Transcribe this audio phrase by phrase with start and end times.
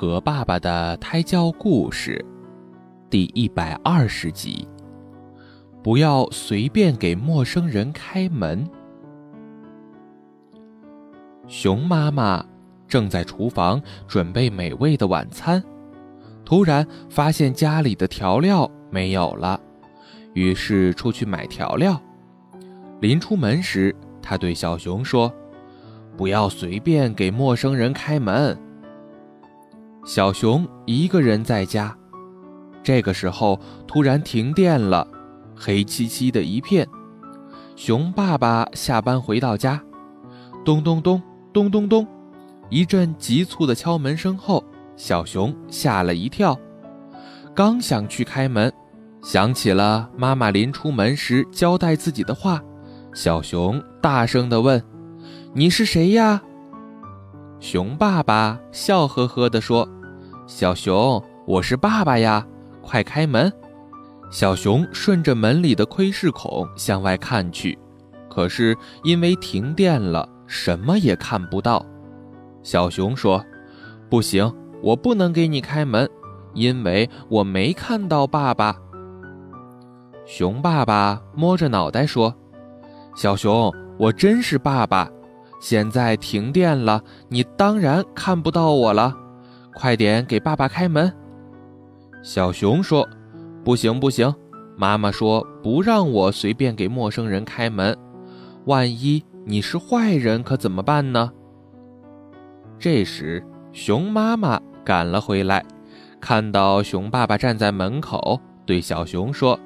[0.00, 2.24] 和爸爸的胎教故事，
[3.10, 4.66] 第一百二十集。
[5.82, 8.66] 不要随便给陌生人开门。
[11.46, 12.42] 熊妈妈
[12.88, 13.78] 正在厨房
[14.08, 15.62] 准备美味的晚餐，
[16.46, 19.60] 突然发现家里的调料没有了，
[20.32, 22.00] 于是出去买调料。
[23.00, 25.30] 临出门时，他对小熊说
[26.16, 28.58] ：“不要随便给陌生人开门。”
[30.12, 31.96] 小熊一个人在家，
[32.82, 33.56] 这个时候
[33.86, 35.06] 突然停电了。
[35.54, 36.84] 黑漆漆的一片，
[37.76, 39.80] 熊爸爸下班回到家，
[40.64, 42.04] 咚咚咚咚咚咚，
[42.70, 44.64] 一阵急促的敲门声后，
[44.96, 46.58] 小熊吓了一跳，
[47.54, 48.72] 刚想去开门，
[49.22, 52.60] 想起了妈妈临出门时交代自己的话，
[53.14, 54.82] 小熊大声地问
[55.54, 56.42] ：“你是谁呀？”
[57.60, 59.88] 熊爸爸笑呵呵地说
[60.50, 62.44] ：“小熊，我是爸爸呀，
[62.82, 63.50] 快开门。”
[64.32, 67.78] 小熊顺着门里的窥视孔向外看去，
[68.28, 71.86] 可是因为停电了，什么也看不到。
[72.64, 73.42] 小熊说
[74.10, 76.10] ：“不行，我不能给你开门，
[76.52, 78.74] 因为我没看到爸爸。”
[80.26, 82.34] 熊爸爸摸着脑袋说
[83.14, 85.08] ：“小熊，我真是爸爸。
[85.60, 89.16] 现在停电了，你当然看不到我了。
[89.74, 91.12] 快点给爸爸开门。”
[92.22, 93.08] 小熊说。
[93.62, 94.34] 不行不行，
[94.74, 97.94] 妈妈说不让我随便给陌生人开门，
[98.64, 101.30] 万一你是坏人可怎么办呢？
[102.78, 105.62] 这时，熊妈妈赶了回来，
[106.22, 109.60] 看到熊爸爸站在门口，对小熊说：“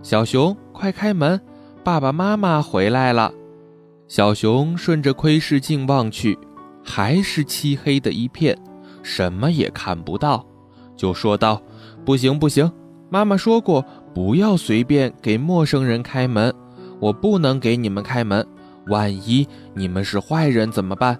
[0.00, 1.38] 小熊，快开门，
[1.84, 3.30] 爸爸妈妈回来了。”
[4.08, 6.38] 小熊顺着窥视镜望去，
[6.82, 8.56] 还是漆黑的一片，
[9.04, 10.44] 什么也看不到，
[10.96, 11.62] 就说道
[12.04, 12.68] ：“不行不行。”
[13.10, 16.52] 妈妈说过，不要随便给陌生人开门。
[16.98, 18.44] 我不能给你们开门，
[18.86, 21.16] 万一你们是坏人怎么办？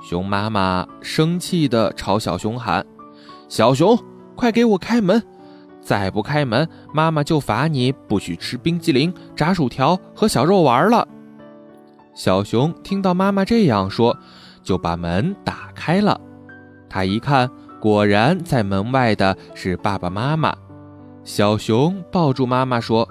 [0.00, 2.84] 熊妈妈生气地朝小熊喊
[3.48, 3.96] ：“小熊，
[4.34, 5.22] 快给我开门！
[5.80, 11.06] 再不开门，妈妈就罚你不许吃冰激凌、炸薯条和小肉丸了。”
[12.14, 14.16] 小熊听到妈妈这样说，
[14.62, 16.18] 就把门打开了。
[16.88, 17.50] 他一看。
[17.78, 20.52] 果然，在门外的是爸爸妈妈。
[21.22, 23.06] 小熊抱住妈妈说：“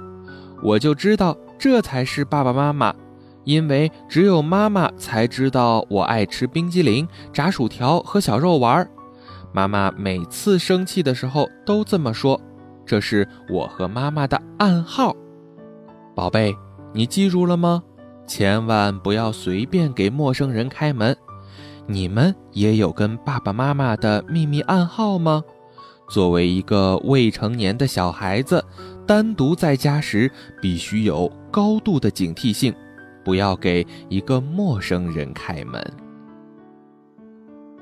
[0.61, 2.93] 我就知道这才是爸爸妈妈，
[3.43, 8.85] 因为只有妈妈才知道我爱吃冰激凌、炸薯条和小肉丸。
[9.53, 12.41] 妈妈每次生气的时候都这么说，
[12.85, 15.15] 这是我和妈妈的暗号。
[16.15, 16.53] 宝贝，
[16.91, 17.83] 你记住了吗？
[18.25, 21.15] 千万不要随便给陌生人开门。”
[21.87, 25.43] 你们也有跟爸爸妈妈的秘密暗号吗？
[26.07, 28.63] 作为一个未成年的小孩子，
[29.07, 30.31] 单独在家时
[30.61, 32.73] 必须有高度的警惕性，
[33.23, 35.83] 不要给一个陌生人开门。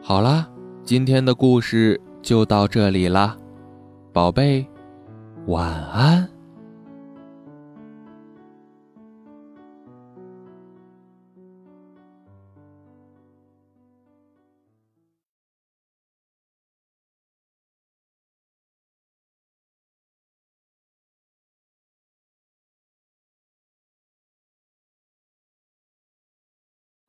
[0.01, 0.47] 好啦，
[0.83, 3.37] 今天的故事就到这里啦，
[4.13, 4.65] 宝贝，
[5.47, 6.32] 晚安。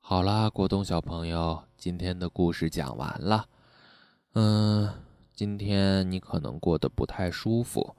[0.06, 3.48] 好啦，果冻小朋友，今天的故事讲完了。
[4.34, 7.96] 嗯，今天你可能过得不太舒服，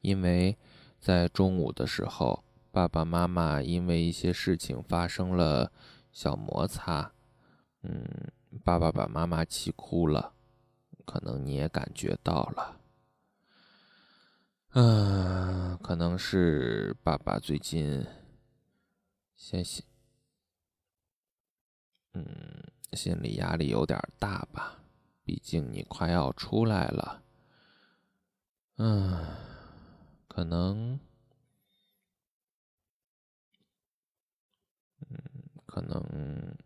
[0.00, 0.56] 因为
[1.00, 5.72] 在中午的时候，爸爸妈妈因为一些事情发生了
[6.12, 7.10] 小摩擦。
[7.82, 8.06] 嗯，
[8.62, 10.34] 爸爸把妈妈气哭了，
[11.04, 12.76] 可能你也感觉到了。
[14.74, 18.06] 嗯，可能是爸爸最近，
[19.34, 19.82] 谢谢。
[22.18, 22.26] 嗯，
[22.94, 24.76] 心理压力有点大吧？
[25.24, 27.22] 毕竟你快要出来了。
[28.76, 29.24] 嗯，
[30.26, 30.98] 可能，
[35.08, 35.18] 嗯，
[35.66, 36.56] 可能，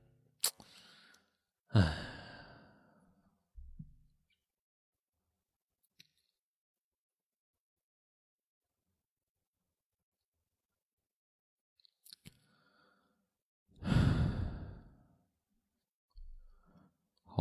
[1.68, 2.11] 唉。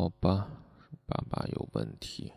[0.01, 0.49] 好吧，
[1.05, 2.33] 爸爸有问题。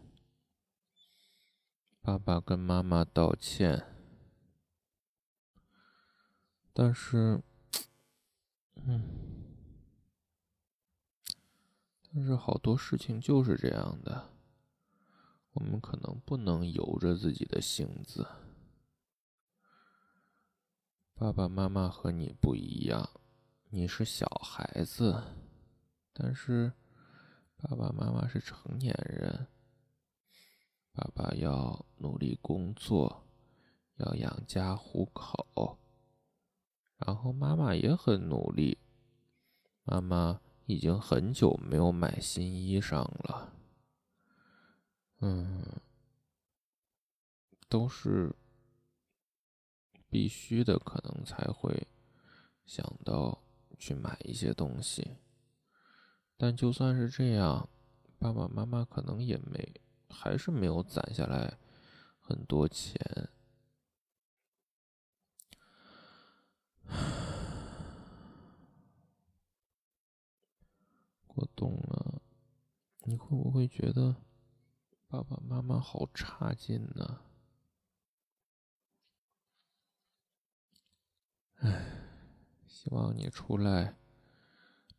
[2.03, 3.87] 爸爸跟妈妈道歉，
[6.75, 7.43] 但是，
[8.75, 9.09] 嗯，
[12.13, 14.29] 但是好多事情就是这样的。
[15.55, 18.29] 我们可能不能由着自己的性子。
[21.15, 23.09] 爸爸妈妈和你不一样，
[23.71, 25.25] 你是小孩子，
[26.13, 26.71] 但是
[27.65, 29.47] 爸爸妈妈是成年人。
[30.93, 33.25] 爸爸要努力工作，
[33.97, 35.79] 要养家糊口，
[36.99, 38.77] 然后妈妈也很努力。
[39.85, 43.55] 妈妈已经很久没有买新衣裳了。
[45.21, 45.65] 嗯，
[47.69, 48.37] 都是。
[50.11, 51.89] 必须的，可能才会
[52.67, 53.43] 想到
[53.81, 55.17] 去买一些东西。
[56.45, 57.67] 但就算是这样，
[58.19, 59.81] 爸爸妈妈可能也没，
[60.11, 61.57] 还是没有攒下来
[62.21, 63.01] 很多钱。
[71.27, 72.21] 过冬了，
[73.05, 74.15] 你会不会觉得
[75.09, 77.23] 爸爸妈妈好差劲呢？
[81.61, 82.03] 唉，
[82.67, 83.97] 希望你出来，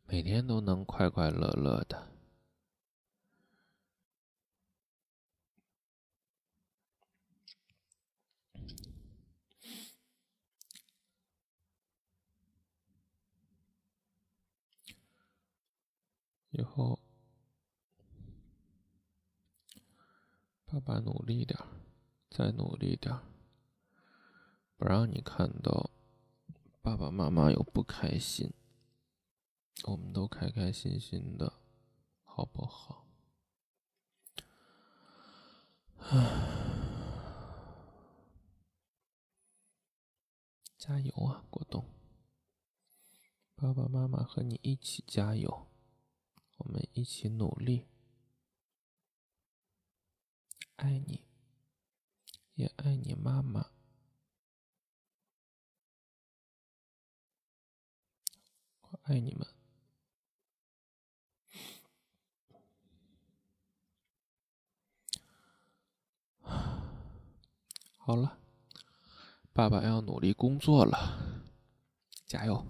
[0.08, 2.12] 每天都能快快乐乐的。
[16.50, 16.98] 以后，
[20.64, 21.58] 爸爸努力点
[22.30, 23.14] 再努力点
[24.78, 25.90] 不让你看到。
[26.80, 28.54] 爸爸妈妈有不开心，
[29.84, 31.60] 我们都开开心心的，
[32.24, 33.06] 好不好？
[40.78, 41.84] 加油啊，果冻！
[43.54, 45.68] 爸爸妈妈和你一起加油，
[46.58, 47.86] 我们一起努力，
[50.76, 51.26] 爱你，
[52.54, 53.70] 也爱你妈妈。
[58.80, 59.46] 我爱你们。
[68.06, 68.38] 好了，
[69.52, 71.42] 爸爸要努力工作了，
[72.24, 72.64] 加油。